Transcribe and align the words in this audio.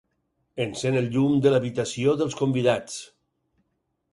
Encén 0.63 0.95
el 1.01 1.09
llum 1.17 1.35
de 1.47 1.51
l'habitació 1.55 2.17
dels 2.23 2.39
convidats. 2.41 2.97